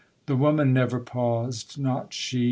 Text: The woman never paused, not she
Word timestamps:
The 0.25 0.35
woman 0.35 0.73
never 0.73 0.99
paused, 0.99 1.77
not 1.77 2.11
she 2.11 2.39